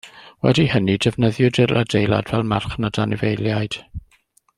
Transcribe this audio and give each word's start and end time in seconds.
Wedi 0.45 0.63
hynny, 0.71 0.95
defnyddiwyd 1.05 1.59
yr 1.65 1.73
adeilad 1.81 2.31
fel 2.33 2.47
marchnad 2.55 2.99
anifeiliaid. 3.05 3.79